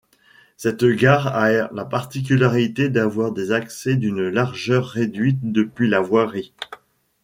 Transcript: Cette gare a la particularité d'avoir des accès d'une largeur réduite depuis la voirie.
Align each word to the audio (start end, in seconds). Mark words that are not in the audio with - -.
Cette 0.57 0.83
gare 0.83 1.27
a 1.27 1.71
la 1.71 1.85
particularité 1.85 2.89
d'avoir 2.89 3.31
des 3.31 3.51
accès 3.51 3.97
d'une 3.97 4.29
largeur 4.29 4.87
réduite 4.87 5.37
depuis 5.43 5.87
la 5.87 6.01
voirie. 6.01 6.55